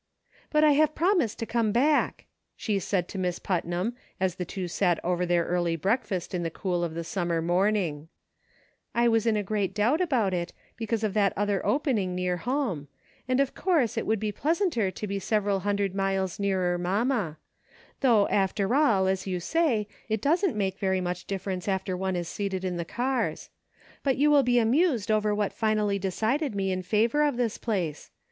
[0.51, 4.67] "But I have promised to come back," she said to Miss Putnam as the two
[4.67, 8.07] sat over their early breakfast in the cool of the summer morning,"
[8.95, 12.87] I was in great doubt about it, because of that other opening nearer home;
[13.27, 17.37] and of course it would be pleasanter to be several hundred miles nearer mamma;
[17.99, 22.27] though after all, as you say, it doesn't make very much difference after one is
[22.27, 23.51] seated in the cars.
[24.01, 28.09] But you will be amused over what finally decided me in favor of this place.